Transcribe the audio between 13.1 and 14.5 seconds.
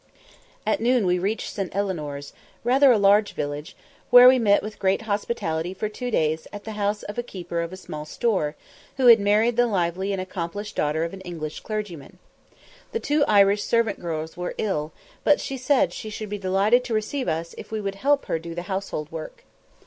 Irish servant girls